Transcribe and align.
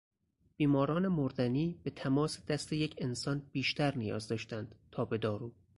بیماران 0.57 1.07
مردنی 1.07 1.79
به 1.83 1.89
تماس 1.91 2.45
دست 2.45 2.73
یک 2.73 2.95
انسان 2.97 3.39
بیشتر 3.51 3.97
نیاز 3.97 4.27
داشتند 4.27 4.75
تا 4.91 5.05
به 5.05 5.17
دارو. 5.17 5.51